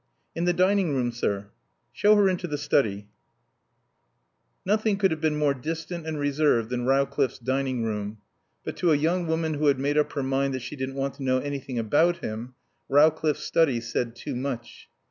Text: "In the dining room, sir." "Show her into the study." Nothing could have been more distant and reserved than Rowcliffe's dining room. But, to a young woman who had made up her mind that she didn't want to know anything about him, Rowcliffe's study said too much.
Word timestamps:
"In 0.33 0.45
the 0.45 0.51
dining 0.53 0.95
room, 0.95 1.11
sir." 1.11 1.49
"Show 1.93 2.15
her 2.15 2.27
into 2.27 2.47
the 2.47 2.57
study." 2.57 3.09
Nothing 4.65 4.97
could 4.97 5.11
have 5.11 5.21
been 5.21 5.37
more 5.37 5.53
distant 5.53 6.07
and 6.07 6.17
reserved 6.17 6.71
than 6.71 6.87
Rowcliffe's 6.87 7.37
dining 7.37 7.83
room. 7.83 8.17
But, 8.65 8.75
to 8.77 8.91
a 8.93 8.97
young 8.97 9.27
woman 9.27 9.53
who 9.53 9.67
had 9.67 9.77
made 9.77 9.99
up 9.99 10.13
her 10.13 10.23
mind 10.23 10.55
that 10.55 10.63
she 10.63 10.75
didn't 10.75 10.95
want 10.95 11.13
to 11.17 11.23
know 11.23 11.37
anything 11.37 11.77
about 11.77 12.17
him, 12.17 12.55
Rowcliffe's 12.89 13.43
study 13.43 13.79
said 13.79 14.15
too 14.15 14.35
much. 14.35 14.89